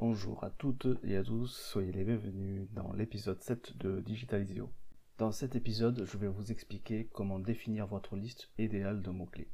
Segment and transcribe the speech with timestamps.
[0.00, 4.70] Bonjour à toutes et à tous, soyez les bienvenus dans l'épisode 7 de Digitalisio.
[5.18, 9.50] Dans cet épisode, je vais vous expliquer comment définir votre liste idéale de mots-clés,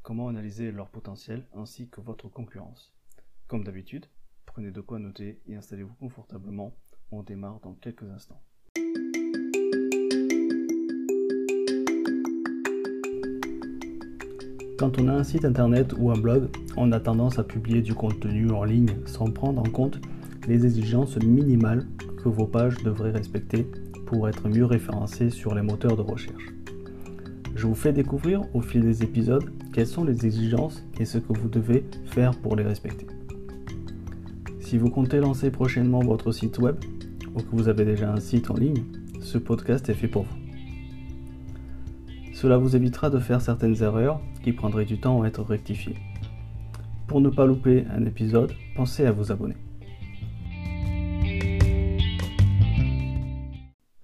[0.00, 2.94] comment analyser leur potentiel ainsi que votre concurrence.
[3.48, 4.06] Comme d'habitude,
[4.46, 6.74] prenez de quoi noter et installez-vous confortablement,
[7.10, 8.42] on démarre dans quelques instants.
[14.82, 17.94] Quand on a un site internet ou un blog, on a tendance à publier du
[17.94, 20.00] contenu en ligne sans prendre en compte
[20.48, 21.86] les exigences minimales
[22.20, 23.64] que vos pages devraient respecter
[24.06, 26.48] pour être mieux référencées sur les moteurs de recherche.
[27.54, 31.32] Je vous fais découvrir au fil des épisodes quelles sont les exigences et ce que
[31.32, 33.06] vous devez faire pour les respecter.
[34.58, 36.74] Si vous comptez lancer prochainement votre site web
[37.36, 38.82] ou que vous avez déjà un site en ligne,
[39.20, 40.38] ce podcast est fait pour vous.
[42.34, 45.96] Cela vous évitera de faire certaines erreurs qui prendraient du temps à être rectifiées.
[47.06, 49.56] Pour ne pas louper un épisode, pensez à vous abonner.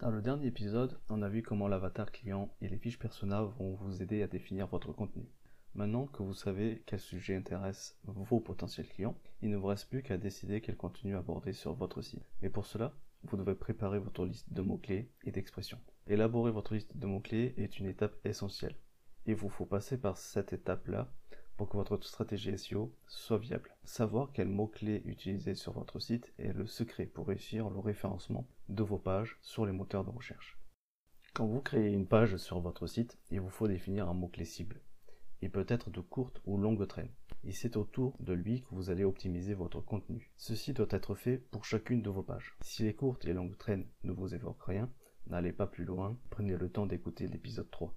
[0.00, 3.75] Dans le dernier épisode, on a vu comment l'avatar client et les fiches persona vont
[3.75, 5.25] vous aider à définir votre contenu.
[5.75, 10.02] Maintenant que vous savez quel sujet intéresse vos potentiels clients, il ne vous reste plus
[10.02, 12.25] qu'à décider quel contenu aborder sur votre site.
[12.42, 15.78] Et pour cela, vous devez préparer votre liste de mots-clés et d'expressions.
[16.06, 18.77] Élaborer votre liste de mots-clés est une étape essentielle.
[19.28, 21.06] Il vous faut passer par cette étape-là
[21.58, 23.76] pour que votre stratégie SEO soit viable.
[23.84, 28.82] Savoir quels mots-clés utiliser sur votre site est le secret pour réussir le référencement de
[28.82, 30.58] vos pages sur les moteurs de recherche.
[31.34, 34.80] Quand vous créez une page sur votre site, il vous faut définir un mot-clé cible.
[35.42, 37.12] Il peut être de courte ou longue traîne.
[37.44, 40.32] Et c'est autour de lui que vous allez optimiser votre contenu.
[40.38, 42.56] Ceci doit être fait pour chacune de vos pages.
[42.62, 44.90] Si les courtes et longues traînes ne vous évoquent rien,
[45.26, 47.94] n'allez pas plus loin, prenez le temps d'écouter l'épisode 3.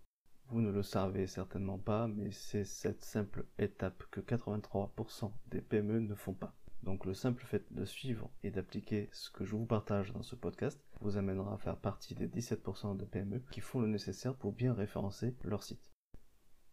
[0.52, 6.02] Vous ne le savez certainement pas, mais c'est cette simple étape que 83% des PME
[6.02, 6.54] ne font pas.
[6.84, 10.36] Donc le simple fait de suivre et d'appliquer ce que je vous partage dans ce
[10.36, 14.52] podcast vous amènera à faire partie des 17% de PME qui font le nécessaire pour
[14.52, 15.90] bien référencer leur site.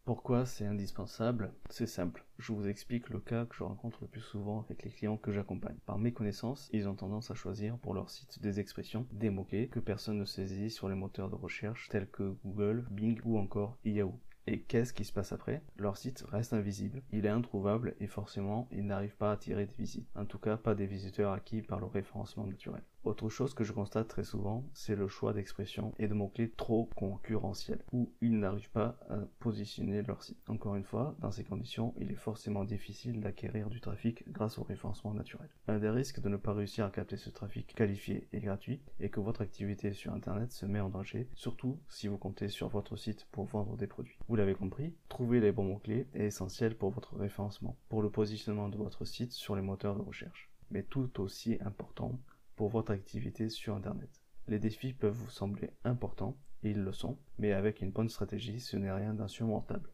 [0.09, 1.53] Pourquoi c'est indispensable?
[1.69, 2.25] C'est simple.
[2.39, 5.33] Je vous explique le cas que je rencontre le plus souvent avec les clients que
[5.33, 5.77] j'accompagne.
[5.85, 9.31] Par mes connaissances, ils ont tendance à choisir pour leur site des expressions, des
[9.69, 13.77] que personne ne saisit sur les moteurs de recherche tels que Google, Bing ou encore
[13.85, 14.19] Yahoo.
[14.47, 15.63] Et qu'est-ce qui se passe après?
[15.77, 19.75] Leur site reste invisible, il est introuvable et forcément il n'arrive pas à attirer des
[19.75, 20.09] visites.
[20.15, 22.83] En tout cas pas des visiteurs acquis par le référencement naturel.
[23.05, 26.91] Autre chose que je constate très souvent, c'est le choix d'expressions et de mots-clés trop
[26.97, 30.39] concurrentiels, où ils n'arrivent pas à positionner leur site.
[30.49, 34.63] Encore une fois, dans ces conditions, il est forcément difficile d'acquérir du trafic grâce au
[34.63, 35.49] référencement naturel.
[35.69, 39.11] Un des risques de ne pas réussir à capter ce trafic qualifié et gratuit est
[39.11, 42.97] que votre activité sur Internet se met en danger, surtout si vous comptez sur votre
[42.97, 44.19] site pour vendre des produits.
[44.29, 48.69] Vous l'avez compris, trouver les bons mots-clés est essentiel pour votre référencement, pour le positionnement
[48.69, 50.51] de votre site sur les moteurs de recherche.
[50.71, 52.19] Mais tout aussi important,
[52.59, 54.11] pour votre activité sur Internet.
[54.49, 58.59] Les défis peuvent vous sembler importants, et ils le sont, mais avec une bonne stratégie,
[58.59, 59.93] ce n'est rien d'insurmontable.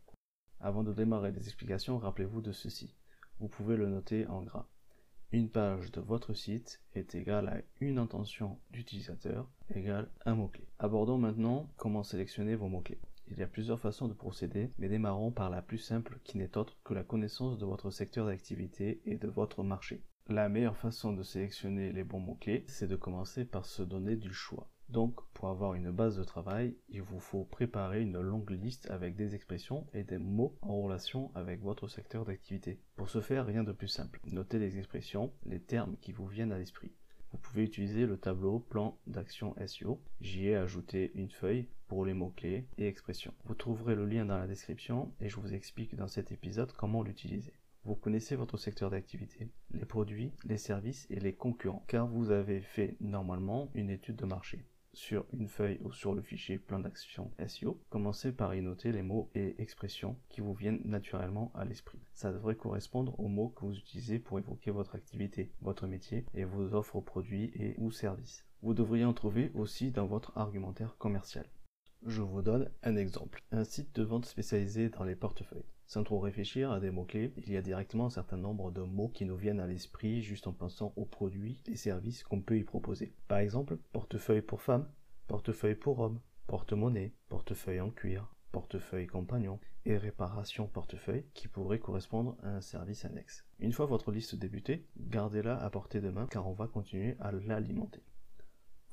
[0.61, 2.95] Avant de démarrer les explications, rappelez-vous de ceci.
[3.39, 4.67] Vous pouvez le noter en gras.
[5.31, 10.67] Une page de votre site est égale à une intention d'utilisateur égale un mot-clé.
[10.79, 13.03] Abordons maintenant comment sélectionner vos mots-clés.
[13.29, 16.57] Il y a plusieurs façons de procéder, mais démarrons par la plus simple qui n'est
[16.57, 20.03] autre que la connaissance de votre secteur d'activité et de votre marché.
[20.31, 24.33] La meilleure façon de sélectionner les bons mots-clés, c'est de commencer par se donner du
[24.33, 24.71] choix.
[24.89, 29.17] Donc, pour avoir une base de travail, il vous faut préparer une longue liste avec
[29.17, 32.81] des expressions et des mots en relation avec votre secteur d'activité.
[32.97, 34.19] Pour ce faire, rien de plus simple.
[34.33, 36.95] Notez les expressions, les termes qui vous viennent à l'esprit.
[37.33, 40.01] Vous pouvez utiliser le tableau plan d'action SEO.
[40.23, 43.35] J'y ai ajouté une feuille pour les mots-clés et expressions.
[43.45, 47.03] Vous trouverez le lien dans la description et je vous explique dans cet épisode comment
[47.03, 47.53] l'utiliser.
[47.85, 52.63] Vous connaissez votre secteur d'activité, les produits, les services et les concurrents, car vous avez
[52.63, 54.65] fait normalement une étude de marché.
[54.95, 59.03] Sur une feuille ou sur le fichier plan d'action SEO, commencez par y noter les
[59.03, 62.01] mots et expressions qui vous viennent naturellement à l'esprit.
[62.15, 66.45] Ça devrait correspondre aux mots que vous utilisez pour évoquer votre activité, votre métier et
[66.45, 68.47] vos offres produits et ou services.
[68.63, 71.45] Vous devriez en trouver aussi dans votre argumentaire commercial.
[72.07, 73.43] Je vous donne un exemple.
[73.51, 75.74] Un site de vente spécialisé dans les portefeuilles.
[75.87, 79.09] Sans trop réfléchir à des mots-clés, il y a directement un certain nombre de mots
[79.09, 82.65] qui nous viennent à l'esprit juste en pensant aux produits et services qu'on peut y
[82.65, 83.13] proposer.
[83.29, 84.89] Par exemple, portefeuille pour femmes,
[85.27, 92.37] portefeuille pour hommes, porte-monnaie, portefeuille en cuir, portefeuille compagnon et réparation portefeuille qui pourrait correspondre
[92.43, 93.45] à un service annexe.
[93.59, 97.33] Une fois votre liste débutée, gardez-la à portée de main car on va continuer à
[97.33, 98.03] l'alimenter.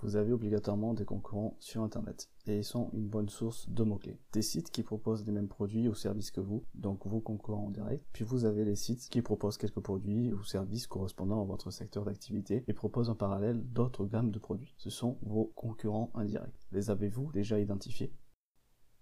[0.01, 4.19] Vous avez obligatoirement des concurrents sur Internet et ils sont une bonne source de mots-clés.
[4.33, 7.69] Des sites qui proposent les mêmes produits ou services que vous, donc vos concurrents en
[7.69, 8.05] direct.
[8.11, 12.03] Puis vous avez les sites qui proposent quelques produits ou services correspondant à votre secteur
[12.03, 14.73] d'activité et proposent en parallèle d'autres gammes de produits.
[14.77, 16.67] Ce sont vos concurrents indirects.
[16.71, 18.13] Les avez-vous déjà identifiés?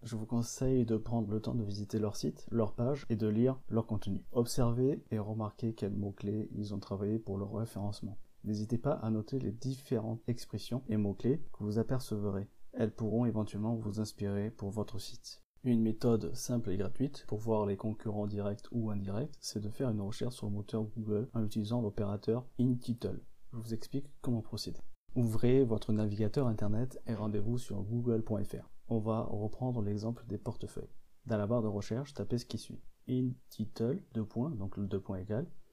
[0.01, 3.27] Je vous conseille de prendre le temps de visiter leur site, leur page et de
[3.27, 4.23] lire leur contenu.
[4.31, 8.17] Observez et remarquez quels mots-clés ils ont travaillé pour leur référencement.
[8.43, 12.47] N'hésitez pas à noter les différentes expressions et mots-clés que vous apercevrez.
[12.73, 15.41] Elles pourront éventuellement vous inspirer pour votre site.
[15.65, 19.89] Une méthode simple et gratuite pour voir les concurrents directs ou indirects, c'est de faire
[19.89, 23.19] une recherche sur le moteur Google en utilisant l'opérateur InTitle.
[23.51, 24.79] Je vous explique comment procéder.
[25.15, 28.69] Ouvrez votre navigateur internet et rendez-vous sur google.fr.
[28.87, 30.95] On va reprendre l'exemple des portefeuilles.
[31.25, 32.81] Dans la barre de recherche, tapez ce qui suit.
[33.09, 35.03] InTitle, deux points, donc le deux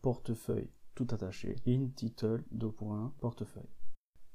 [0.03, 2.43] portefeuille tout attaché, in title,
[3.21, 3.76] portefeuille.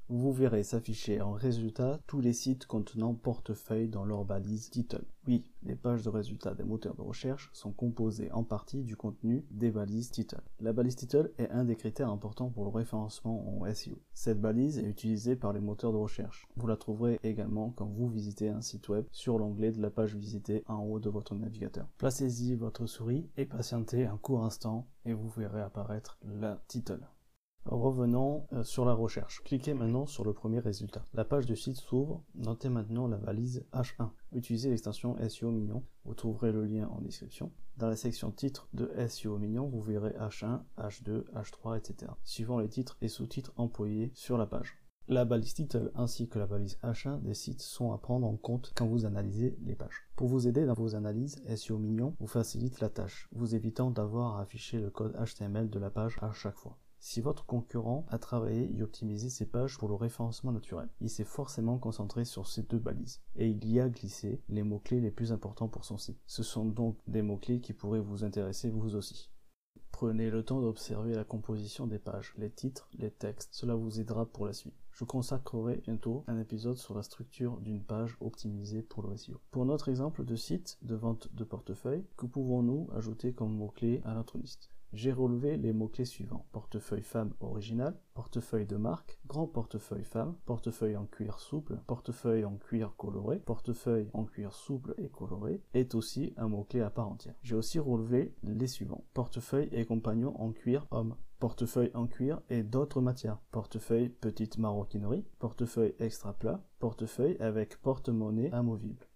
[0.08, 5.04] Vous verrez s'afficher en résultat tous les sites contenant portefeuille dans leur balise title.
[5.26, 9.46] Oui, les pages de résultats des moteurs de recherche sont composées en partie du contenu
[9.50, 10.42] des balises title.
[10.60, 13.98] La balise title est un des critères importants pour le référencement en SEO.
[14.12, 16.46] Cette balise est utilisée par les moteurs de recherche.
[16.56, 20.16] Vous la trouverez également quand vous visitez un site web sur l'onglet de la page
[20.16, 21.86] visitée en haut de votre navigateur.
[21.98, 27.00] Placez-y votre souris et patientez un court instant et vous verrez apparaître la title.
[27.64, 29.42] Revenons euh, sur la recherche.
[29.44, 31.06] Cliquez maintenant sur le premier résultat.
[31.14, 32.24] La page du site s'ouvre.
[32.34, 34.10] Notez maintenant la valise H1.
[34.32, 35.84] Utilisez l'extension SEO Mignon.
[36.04, 37.52] Vous trouverez le lien en description.
[37.76, 42.12] Dans la section titres de SEO Mignon, vous verrez H1, H2, H3, etc.
[42.24, 44.76] Suivant les titres et sous-titres employés sur la page.
[45.08, 48.72] La balise title ainsi que la balise H1 des sites sont à prendre en compte
[48.76, 50.08] quand vous analysez les pages.
[50.16, 54.36] Pour vous aider dans vos analyses, SEO Mignon vous facilite la tâche, vous évitant d'avoir
[54.36, 56.78] à afficher le code HTML de la page à chaque fois.
[57.04, 61.24] Si votre concurrent a travaillé et optimisé ses pages pour le référencement naturel, il s'est
[61.24, 65.32] forcément concentré sur ces deux balises et il y a glissé les mots-clés les plus
[65.32, 66.20] importants pour son site.
[66.28, 69.32] Ce sont donc des mots-clés qui pourraient vous intéresser vous aussi.
[69.90, 74.24] Prenez le temps d'observer la composition des pages, les titres, les textes, cela vous aidera
[74.24, 74.78] pour la suite.
[74.92, 79.40] Je consacrerai bientôt un épisode sur la structure d'une page optimisée pour le SEO.
[79.50, 84.14] Pour notre exemple de site de vente de portefeuille, que pouvons-nous ajouter comme mots-clés à
[84.14, 84.70] notre liste?
[84.92, 86.46] J'ai relevé les mots-clés suivants.
[86.52, 92.56] Portefeuille femme original, portefeuille de marque, grand portefeuille femme, portefeuille en cuir souple, portefeuille en
[92.56, 97.34] cuir coloré, portefeuille en cuir souple et coloré est aussi un mot-clé à part entière.
[97.42, 99.04] J'ai aussi relevé les suivants.
[99.14, 105.24] Portefeuille et compagnon en cuir homme, portefeuille en cuir et d'autres matières, portefeuille petite maroquinerie,
[105.38, 109.06] portefeuille extra plat, portefeuille avec porte-monnaie amovible.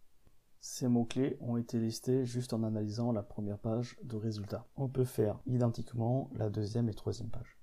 [0.69, 4.67] Ces mots-clés ont été listés juste en analysant la première page de résultats.
[4.77, 7.57] On peut faire identiquement la deuxième et troisième page.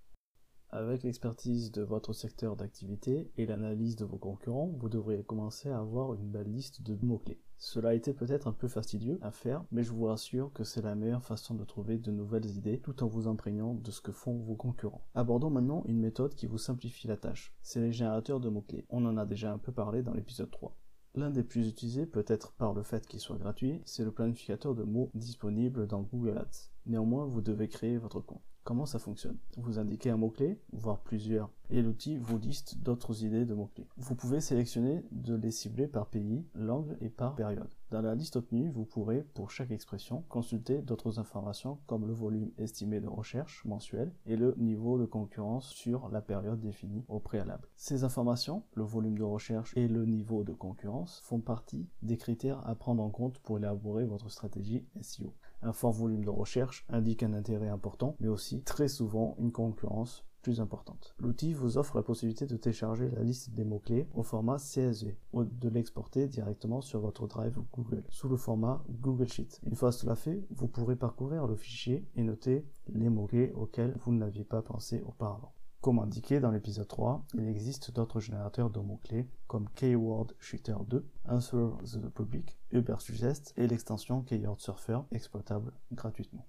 [0.70, 5.80] Avec l'expertise de votre secteur d'activité et l'analyse de vos concurrents, vous devriez commencer à
[5.80, 7.42] avoir une belle liste de mots-clés.
[7.58, 10.82] Cela a été peut-être un peu fastidieux à faire, mais je vous rassure que c'est
[10.82, 14.14] la meilleure façon de trouver de nouvelles idées tout en vous imprégnant de ce que
[14.14, 15.06] font vos concurrents.
[15.14, 17.54] Abordons maintenant une méthode qui vous simplifie la tâche.
[17.62, 18.86] C'est les générateurs de mots-clés.
[18.90, 20.74] On en a déjà un peu parlé dans l'épisode 3.
[21.15, 24.81] L'un des plus utilisés, peut-être par le fait qu'il soit gratuit, c'est le planificateur de
[24.81, 26.71] mots disponible dans Google Ads.
[26.88, 28.53] Néanmoins, vous devez créer votre compte.
[28.63, 29.38] Comment ça fonctionne?
[29.57, 33.89] Vous indiquez un mot-clé, voire plusieurs, et l'outil vous liste d'autres idées de mots-clés.
[33.98, 37.68] Vous pouvez sélectionner de les cibler par pays, langue et par période.
[37.92, 42.51] Dans la liste obtenue, vous pourrez, pour chaque expression, consulter d'autres informations comme le volume
[42.57, 47.68] estimé de recherche mensuel et le niveau de concurrence sur la période définie au préalable.
[47.75, 52.65] Ces informations, le volume de recherche et le niveau de concurrence, font partie des critères
[52.65, 55.34] à prendre en compte pour élaborer votre stratégie SEO.
[55.63, 60.25] Un fort volume de recherche indique un intérêt important, mais aussi très souvent une concurrence
[60.41, 61.15] plus importante.
[61.20, 65.46] L'outil vous offre la possibilité de télécharger la liste des mots-clés au format CSV ou
[65.46, 69.62] de l'exporter directement sur votre drive Google sous le format Google Sheet.
[69.63, 74.13] Une fois cela fait, vous pourrez parcourir le fichier et noter les mots-clés auxquels vous
[74.13, 75.53] n'aviez pas pensé auparavant.
[75.84, 81.06] Comme indiqué dans l'épisode 3, il existe d'autres générateurs de mots-clés comme Keyword Shooter 2,
[81.28, 86.48] Answer the Public, Ubersuggest et l'extension Keyword Surfer exploitable gratuitement.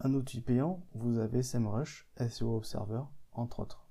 [0.00, 3.85] Un outil payant, vous avez SEMrush, SEO Observer, entre autres.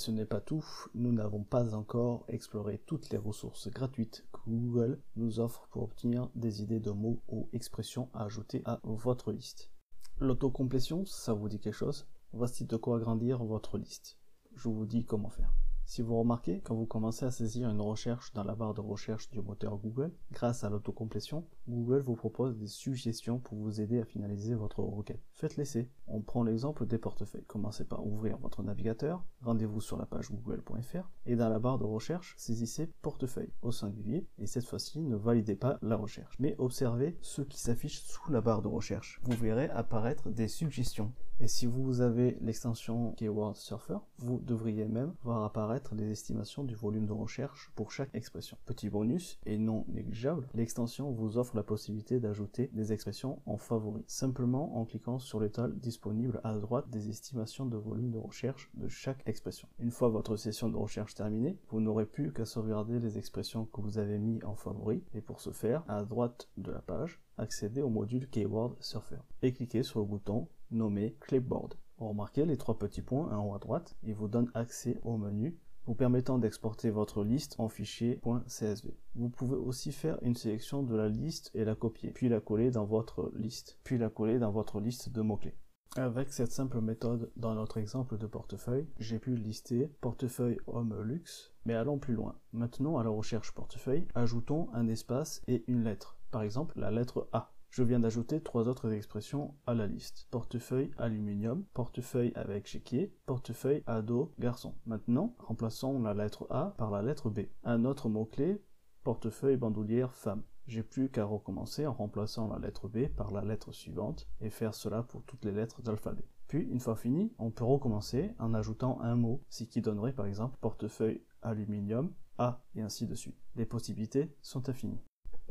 [0.00, 0.64] Ce n'est pas tout,
[0.94, 6.30] nous n'avons pas encore exploré toutes les ressources gratuites que Google nous offre pour obtenir
[6.34, 9.70] des idées de mots ou expressions à ajouter à votre liste.
[10.18, 12.06] L'autocomplétion, ça vous dit quelque chose?
[12.32, 14.16] Voici de quoi agrandir votre liste.
[14.54, 15.52] Je vous dis comment faire.
[15.90, 19.28] Si vous remarquez, quand vous commencez à saisir une recherche dans la barre de recherche
[19.30, 24.04] du moteur Google, grâce à l'autocomplétion, Google vous propose des suggestions pour vous aider à
[24.04, 25.20] finaliser votre requête.
[25.32, 25.90] Faites l'essai.
[26.06, 27.44] On prend l'exemple des portefeuilles.
[27.44, 31.84] Commencez par ouvrir votre navigateur, rendez-vous sur la page google.fr et dans la barre de
[31.84, 37.18] recherche, saisissez portefeuille au singulier et cette fois-ci ne validez pas la recherche, mais observez
[37.20, 39.20] ce qui s'affiche sous la barre de recherche.
[39.24, 41.12] Vous verrez apparaître des suggestions.
[41.42, 46.74] Et si vous avez l'extension Keyword Surfer, vous devriez même voir apparaître les estimations du
[46.74, 48.58] volume de recherche pour chaque expression.
[48.66, 54.04] Petit bonus, et non négligeable, l'extension vous offre la possibilité d'ajouter des expressions en favori,
[54.06, 58.88] simplement en cliquant sur l'étoile disponible à droite des estimations de volume de recherche de
[58.88, 59.68] chaque expression.
[59.78, 63.80] Une fois votre session de recherche terminée, vous n'aurez plus qu'à sauvegarder les expressions que
[63.80, 67.82] vous avez mis en favori, et pour ce faire, à droite de la page, accédez
[67.82, 71.74] au module Keyword Surfer et cliquez sur le bouton nommé Clipboard.
[71.98, 75.58] Remarquez les trois petits points en haut à droite, ils vous donnent accès au menu
[75.90, 78.92] vous permettant d'exporter votre liste en fichier .csv.
[79.16, 82.70] Vous pouvez aussi faire une sélection de la liste et la copier, puis la coller
[82.70, 85.56] dans votre liste, puis la coller dans votre liste de mots-clés.
[85.96, 91.52] Avec cette simple méthode dans notre exemple de portefeuille, j'ai pu lister portefeuille homme luxe,
[91.64, 92.36] mais allons plus loin.
[92.52, 97.28] Maintenant à la recherche portefeuille, ajoutons un espace et une lettre, par exemple la lettre
[97.32, 97.52] A.
[97.70, 100.26] Je viens d'ajouter trois autres expressions à la liste.
[100.32, 104.74] Portefeuille aluminium, portefeuille avec chéquier, portefeuille ado garçon.
[104.86, 107.42] Maintenant, remplaçons la lettre A par la lettre B.
[107.62, 108.60] Un autre mot-clé,
[109.04, 110.42] portefeuille bandoulière femme.
[110.66, 114.74] J'ai plus qu'à recommencer en remplaçant la lettre B par la lettre suivante et faire
[114.74, 116.26] cela pour toutes les lettres d'alphabet.
[116.48, 120.26] Puis, une fois fini, on peut recommencer en ajoutant un mot, ce qui donnerait par
[120.26, 123.38] exemple portefeuille aluminium, A, et ainsi de suite.
[123.54, 125.00] Les possibilités sont infinies.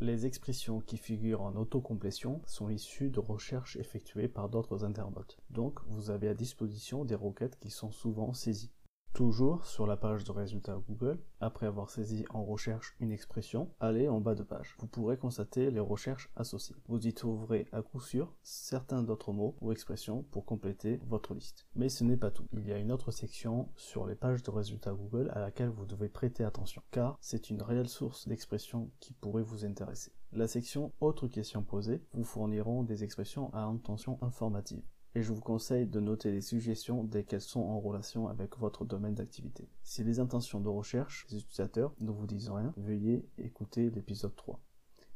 [0.01, 5.38] Les expressions qui figurent en autocomplétion sont issues de recherches effectuées par d'autres internautes.
[5.50, 8.72] Donc, vous avez à disposition des requêtes qui sont souvent saisies.
[9.20, 14.08] Toujours sur la page de résultats Google, après avoir saisi en recherche une expression, allez
[14.08, 14.78] en bas de page.
[14.80, 16.78] Vous pourrez constater les recherches associées.
[16.88, 21.68] Vous y trouverez à coup sûr certains d'autres mots ou expressions pour compléter votre liste.
[21.76, 22.48] Mais ce n'est pas tout.
[22.54, 25.86] Il y a une autre section sur les pages de résultats Google à laquelle vous
[25.86, 30.14] devez prêter attention, car c'est une réelle source d'expressions qui pourrait vous intéresser.
[30.32, 34.86] La section Autres questions posées vous fourniront des expressions à intention informative
[35.16, 38.86] et je vous conseille de noter les suggestions dès qu'elles sont en relation avec votre
[38.86, 39.68] domaine d'activité.
[39.84, 44.60] Si les intentions de recherche des utilisateurs ne vous disent rien, veuillez écouter l'épisode 3.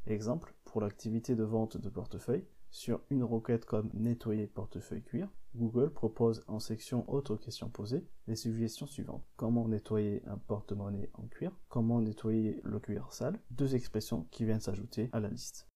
[0.06, 5.92] Exemple, pour l'activité de vente de portefeuille, sur une requête comme nettoyer portefeuille cuir, Google
[5.92, 9.24] propose en section autres questions posées les suggestions suivantes.
[9.36, 11.52] Comment nettoyer un porte-monnaie en cuir?
[11.68, 13.38] Comment nettoyer le cuir sale?
[13.52, 15.68] Deux expressions qui viennent s'ajouter à la liste.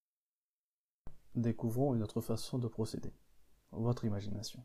[1.37, 3.13] Découvrons une autre façon de procéder
[3.73, 4.65] votre imagination.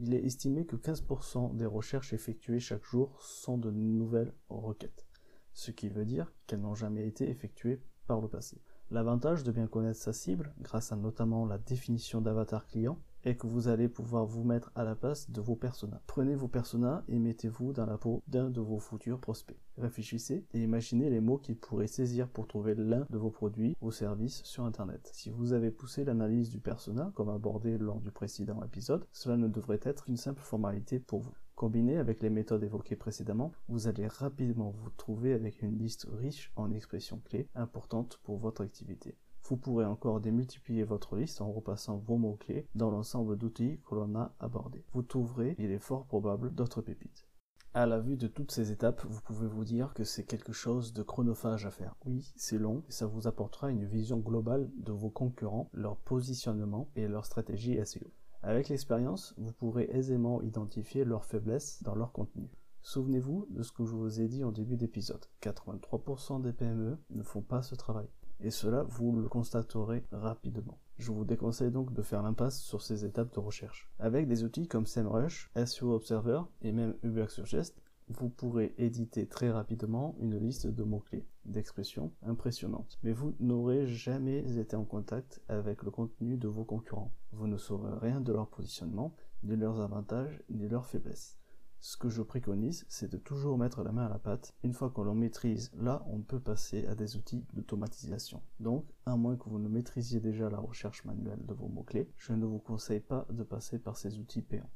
[0.00, 5.06] Il est estimé que 15% des recherches effectuées chaque jour sont de nouvelles requêtes,
[5.52, 8.60] ce qui veut dire qu'elles n'ont jamais été effectuées par le passé.
[8.90, 13.46] L'avantage de bien connaître sa cible, grâce à notamment la définition d'avatar client, et que
[13.46, 16.00] vous allez pouvoir vous mettre à la place de vos personas.
[16.06, 19.58] Prenez vos personas et mettez-vous dans la peau d'un de vos futurs prospects.
[19.78, 23.90] Réfléchissez et imaginez les mots qu'ils pourraient saisir pour trouver l'un de vos produits ou
[23.90, 25.10] services sur Internet.
[25.12, 29.48] Si vous avez poussé l'analyse du persona, comme abordé lors du précédent épisode, cela ne
[29.48, 31.34] devrait être une simple formalité pour vous.
[31.54, 36.52] Combiné avec les méthodes évoquées précédemment, vous allez rapidement vous trouver avec une liste riche
[36.56, 39.16] en expressions clés importantes pour votre activité.
[39.46, 44.14] Vous pourrez encore démultiplier votre liste en repassant vos mots-clés dans l'ensemble d'outils que l'on
[44.14, 44.86] a abordés.
[44.94, 47.28] Vous trouverez, il est fort probable, d'autres pépites.
[47.74, 50.94] À la vue de toutes ces étapes, vous pouvez vous dire que c'est quelque chose
[50.94, 51.94] de chronophage à faire.
[52.06, 56.88] Oui, c'est long, et ça vous apportera une vision globale de vos concurrents, leur positionnement
[56.96, 58.10] et leur stratégie SEO.
[58.42, 62.48] Avec l'expérience, vous pourrez aisément identifier leurs faiblesses dans leur contenu.
[62.80, 65.26] Souvenez-vous de ce que je vous ai dit en début d'épisode.
[65.42, 68.08] 83% des PME ne font pas ce travail
[68.40, 70.78] et cela vous le constaterez rapidement.
[70.98, 73.90] Je vous déconseille donc de faire l'impasse sur ces étapes de recherche.
[73.98, 79.50] Avec des outils comme SEMrush, SEO Observer et même Uber Suggest, vous pourrez éditer très
[79.50, 82.98] rapidement une liste de mots-clés, d'expressions impressionnantes.
[83.02, 87.12] Mais vous n'aurez jamais été en contact avec le contenu de vos concurrents.
[87.32, 91.38] Vous ne saurez rien de leur positionnement, ni leurs avantages, ni leurs faiblesses.
[91.86, 94.54] Ce que je préconise, c'est de toujours mettre la main à la pâte.
[94.62, 98.40] Une fois que l'on maîtrise, là, on peut passer à des outils d'automatisation.
[98.58, 102.32] Donc, à moins que vous ne maîtrisiez déjà la recherche manuelle de vos mots-clés, je
[102.32, 104.70] ne vous conseille pas de passer par ces outils payants.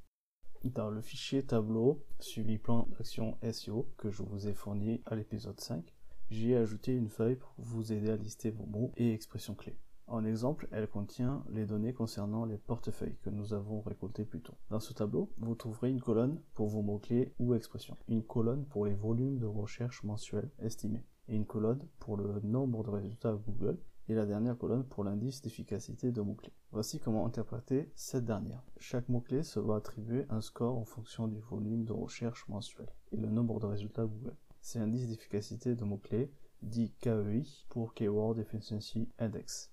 [0.64, 5.58] Dans le fichier tableau suivi plan d'action SEO que je vous ai fourni à l'épisode
[5.58, 5.94] 5,
[6.28, 9.78] j'y ai ajouté une feuille pour vous aider à lister vos mots et expressions clés.
[10.10, 14.54] En exemple, elle contient les données concernant les portefeuilles que nous avons récoltés plus tôt.
[14.70, 18.86] Dans ce tableau, vous trouverez une colonne pour vos mots-clés ou expressions, une colonne pour
[18.86, 23.78] les volumes de recherche mensuels estimés, et une colonne pour le nombre de résultats Google,
[24.08, 26.54] et la dernière colonne pour l'indice d'efficacité de mots-clés.
[26.72, 28.62] Voici comment interpréter cette dernière.
[28.78, 33.18] Chaque mot-clé se voit attribuer un score en fonction du volume de recherche mensuel et
[33.18, 34.36] le nombre de résultats Google.
[34.62, 39.70] C'est l'indice d'efficacité de mots-clés dit KEI pour Keyword Efficiency Index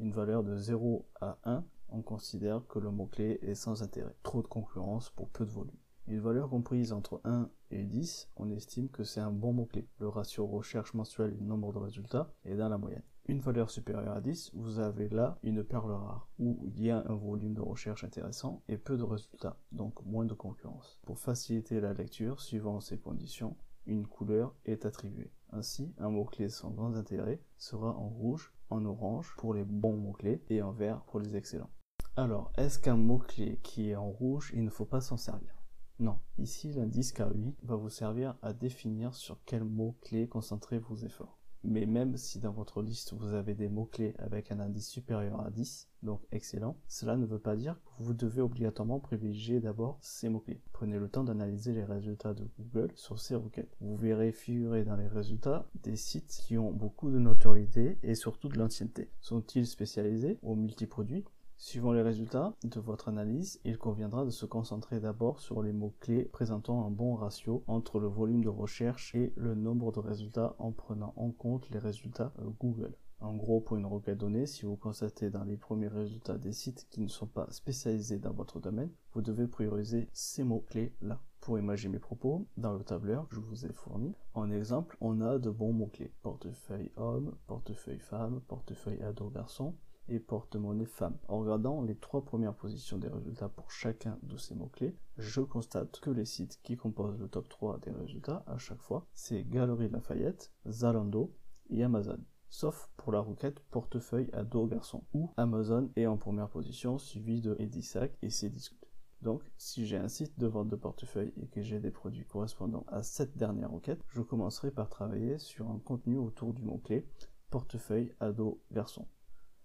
[0.00, 4.16] une valeur de 0 à 1, on considère que le mot-clé est sans intérêt.
[4.22, 5.76] Trop de concurrence pour peu de volume.
[6.08, 9.86] Une valeur comprise entre 1 et 10, on estime que c'est un bon mot-clé.
[9.98, 13.04] Le ratio recherche mensuelle du nombre de résultats est dans la moyenne.
[13.26, 17.04] Une valeur supérieure à 10, vous avez là une perle rare, où il y a
[17.06, 20.98] un volume de recherche intéressant et peu de résultats, donc moins de concurrence.
[21.02, 23.56] Pour faciliter la lecture, suivant ces conditions,
[23.86, 25.30] une couleur est attribuée.
[25.50, 30.42] Ainsi, un mot-clé sans grand intérêt sera en rouge, en orange pour les bons mots-clés
[30.48, 31.70] et en vert pour les excellents.
[32.16, 35.54] Alors, est-ce qu'un mot-clé qui est en rouge, il ne faut pas s'en servir?
[35.98, 36.18] Non.
[36.38, 41.86] Ici, l'indice KUI va vous servir à définir sur quel mot-clé concentrer vos efforts mais
[41.86, 45.88] même si dans votre liste vous avez des mots-clés avec un indice supérieur à 10,
[46.02, 50.60] donc excellent, cela ne veut pas dire que vous devez obligatoirement privilégier d'abord ces mots-clés.
[50.72, 53.76] Prenez le temps d'analyser les résultats de Google sur ces requêtes.
[53.80, 58.48] Vous verrez figurer dans les résultats des sites qui ont beaucoup de notoriété et surtout
[58.48, 59.10] de l'ancienneté.
[59.20, 61.24] Sont-ils spécialisés ou multiproduits?
[61.64, 66.24] Suivant les résultats de votre analyse, il conviendra de se concentrer d'abord sur les mots-clés
[66.24, 70.72] présentant un bon ratio entre le volume de recherche et le nombre de résultats en
[70.72, 72.96] prenant en compte les résultats euh, Google.
[73.20, 76.88] En gros, pour une requête donnée, si vous constatez dans les premiers résultats des sites
[76.90, 81.22] qui ne sont pas spécialisés dans votre domaine, vous devez prioriser ces mots-clés-là.
[81.40, 85.20] Pour imaginer mes propos, dans le tableur que je vous ai fourni, en exemple, on
[85.20, 86.12] a de bons mots-clés.
[86.22, 89.76] Portefeuille homme, portefeuille femme, portefeuille ado garçon,
[90.08, 91.16] et porte-monnaie femme.
[91.28, 96.00] En regardant les trois premières positions des résultats pour chacun de ces mots-clés, je constate
[96.00, 99.88] que les sites qui composent le top 3 des résultats à chaque fois, c'est Galerie
[99.88, 101.32] Lafayette, Zalando
[101.70, 102.18] et Amazon.
[102.48, 107.56] Sauf pour la requête portefeuille ado garçon, où Amazon est en première position, suivi de
[107.58, 108.76] Edisac et Cdiscount.
[109.22, 112.84] Donc, si j'ai un site de vente de portefeuille et que j'ai des produits correspondant
[112.88, 117.06] à cette dernière requête, je commencerai par travailler sur un contenu autour du mot-clé
[117.48, 119.06] portefeuille ado garçon.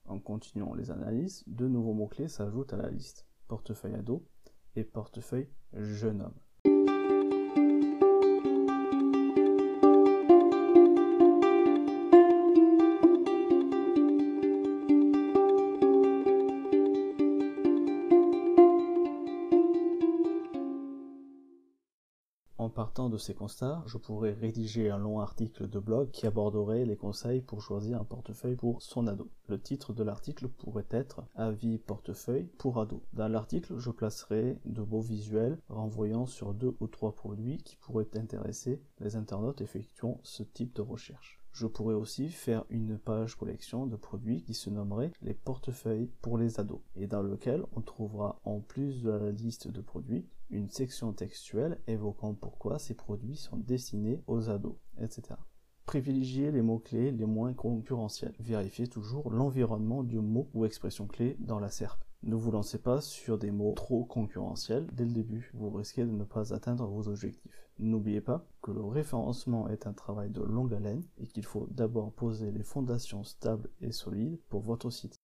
[0.07, 4.25] En continuant les analyses, deux nouveaux mots-clés s'ajoutent à la liste, portefeuille ado
[4.75, 6.39] et portefeuille jeune homme.
[22.97, 27.41] De ces constats, je pourrais rédiger un long article de blog qui aborderait les conseils
[27.41, 29.29] pour choisir un portefeuille pour son ado.
[29.47, 33.03] Le titre de l'article pourrait être Avis portefeuille pour ado.
[33.13, 38.17] Dans l'article, je placerai de beaux visuels renvoyant sur deux ou trois produits qui pourraient
[38.17, 41.39] intéresser les internautes effectuant ce type de recherche.
[41.51, 46.37] Je pourrais aussi faire une page collection de produits qui se nommerait les portefeuilles pour
[46.37, 50.69] les ados et dans lequel on trouvera en plus de la liste de produits une
[50.69, 55.35] section textuelle évoquant pourquoi ces produits sont destinés aux ados, etc.
[55.85, 58.35] Privilégiez les mots-clés les moins concurrentiels.
[58.39, 62.03] Vérifiez toujours l'environnement du mot ou expression clé dans la SERP.
[62.23, 66.11] Ne vous lancez pas sur des mots trop concurrentiels dès le début, vous risquez de
[66.11, 67.69] ne pas atteindre vos objectifs.
[67.79, 72.11] N'oubliez pas que le référencement est un travail de longue haleine et qu'il faut d'abord
[72.11, 75.15] poser les fondations stables et solides pour votre site.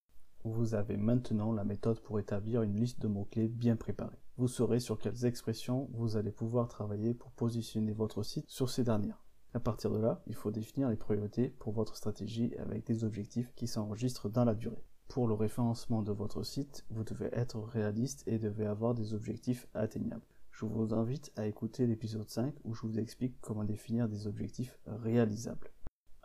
[0.45, 4.79] Vous avez maintenant la méthode pour établir une liste de mots-clés bien préparée vous saurez
[4.79, 9.23] sur quelles expressions vous allez pouvoir travailler pour positionner votre site sur ces dernières.
[9.53, 13.53] À partir de là, il faut définir les priorités pour votre stratégie avec des objectifs
[13.55, 14.83] qui s'enregistrent dans la durée.
[15.07, 19.67] Pour le référencement de votre site, vous devez être réaliste et devez avoir des objectifs
[19.75, 20.25] atteignables.
[20.49, 24.79] Je vous invite à écouter l'épisode 5 où je vous explique comment définir des objectifs
[24.87, 25.71] réalisables.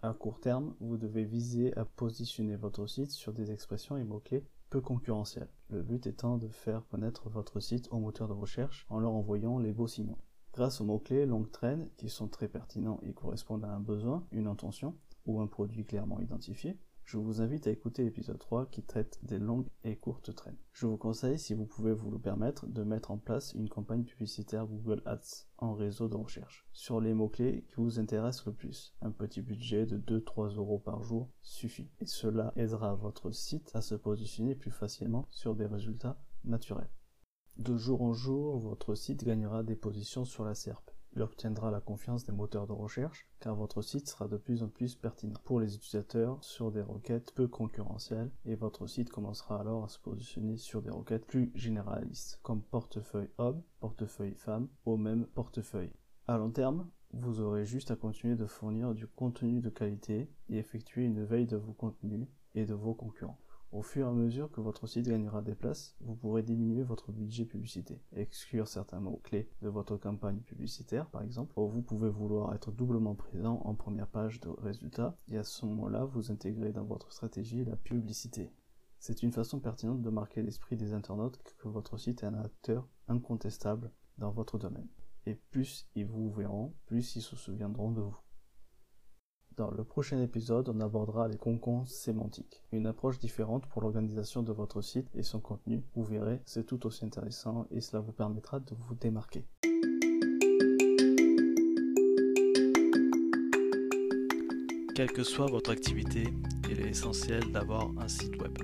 [0.00, 4.46] À court terme, vous devez viser à positionner votre site sur des expressions et mots-clés
[4.70, 5.48] peu concurrentiel.
[5.70, 9.58] Le but étant de faire connaître votre site au moteur de recherche en leur envoyant
[9.58, 10.18] les beaux signaux.
[10.52, 14.46] Grâce aux mots-clés longue traîne qui sont très pertinents et correspondent à un besoin, une
[14.46, 19.18] intention ou un produit clairement identifié, je vous invite à écouter l'épisode 3 qui traite
[19.22, 20.58] des longues et courtes traînes.
[20.74, 24.04] Je vous conseille, si vous pouvez vous le permettre, de mettre en place une campagne
[24.04, 28.94] publicitaire Google Ads en réseau de recherche sur les mots-clés qui vous intéressent le plus.
[29.00, 31.88] Un petit budget de 2-3 euros par jour suffit.
[32.02, 36.90] Et cela aidera votre site à se positionner plus facilement sur des résultats naturels.
[37.56, 41.80] De jour en jour, votre site gagnera des positions sur la SERP Il obtiendra la
[41.80, 45.60] confiance des moteurs de recherche car votre site sera de plus en plus pertinent pour
[45.60, 50.56] les utilisateurs sur des requêtes peu concurrentielles et votre site commencera alors à se positionner
[50.56, 55.92] sur des requêtes plus généralistes comme portefeuille homme, portefeuille femme ou même portefeuille.
[56.26, 60.58] À long terme, vous aurez juste à continuer de fournir du contenu de qualité et
[60.58, 63.40] effectuer une veille de vos contenus et de vos concurrents.
[63.70, 67.12] Au fur et à mesure que votre site gagnera des places, vous pourrez diminuer votre
[67.12, 72.54] budget publicité, exclure certains mots-clés de votre campagne publicitaire par exemple, ou vous pouvez vouloir
[72.54, 76.84] être doublement présent en première page de résultats et à ce moment-là vous intégrez dans
[76.84, 78.50] votre stratégie la publicité.
[79.00, 82.88] C'est une façon pertinente de marquer l'esprit des internautes que votre site est un acteur
[83.06, 84.88] incontestable dans votre domaine.
[85.26, 88.16] Et plus ils vous verront, plus ils se souviendront de vous.
[89.58, 94.52] Dans le prochain épisode, on abordera les concons sémantiques, une approche différente pour l'organisation de
[94.52, 95.82] votre site et son contenu.
[95.96, 99.48] Vous verrez, c'est tout aussi intéressant et cela vous permettra de vous démarquer.
[104.94, 106.32] Quelle que soit votre activité,
[106.70, 108.56] il est essentiel d'avoir un site web.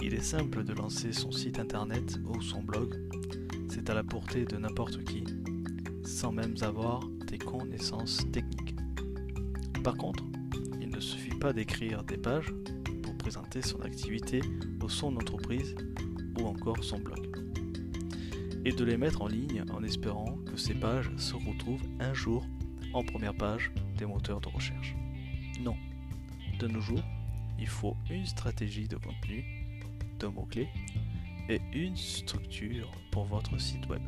[0.00, 2.98] Il est simple de lancer son site internet ou son blog.
[3.68, 5.22] C'est à la portée de n'importe qui,
[6.02, 8.73] sans même avoir des connaissances techniques.
[9.84, 10.24] Par contre,
[10.80, 12.54] il ne suffit pas d'écrire des pages
[13.02, 14.40] pour présenter son activité
[14.82, 15.74] ou son entreprise
[16.40, 17.36] ou encore son blog.
[18.64, 22.46] Et de les mettre en ligne en espérant que ces pages se retrouvent un jour
[22.94, 24.96] en première page des moteurs de recherche.
[25.60, 25.76] Non.
[26.58, 27.04] De nos jours,
[27.58, 29.44] il faut une stratégie de contenu,
[30.18, 30.68] de mots-clés
[31.50, 34.02] et une structure pour votre site web.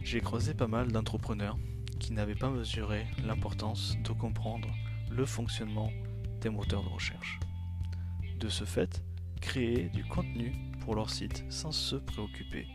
[0.00, 1.58] J'ai croisé pas mal d'entrepreneurs
[2.00, 4.68] qui n'avaient pas mesuré l'importance de comprendre
[5.10, 5.92] le fonctionnement
[6.40, 7.38] des moteurs de recherche.
[8.40, 9.02] De ce fait,
[9.40, 12.66] créer du contenu pour leur site sans se préoccuper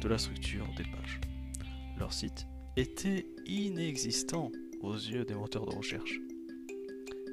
[0.00, 1.20] de la structure des pages.
[1.98, 6.18] Leur site était inexistant aux yeux des moteurs de recherche.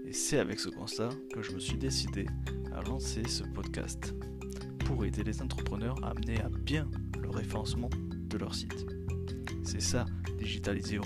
[0.06, 2.28] Et c'est avec ce constat que je me suis décidé
[2.74, 4.14] à lancer ce podcast
[4.86, 6.90] pour aider les entrepreneurs à amener à bien
[7.22, 8.86] le référencement de leur site.
[9.64, 10.06] C'est ça,
[10.38, 11.02] Digitaliseo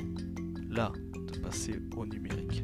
[0.72, 0.94] là
[1.34, 2.64] de passer au numérique.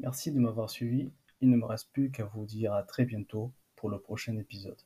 [0.00, 1.12] Merci de m'avoir suivi.
[1.40, 4.80] Il ne me reste plus qu'à vous dire à très bientôt pour le prochain épisode.